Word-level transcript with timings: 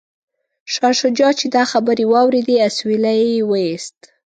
شاه 0.73 0.93
شجاع 1.01 1.31
چې 1.39 1.45
دا 1.55 1.63
خبرې 1.71 2.05
واوریدې 2.07 2.55
اسویلی 2.67 3.17
یې 3.35 3.41
وکیښ. 3.51 3.83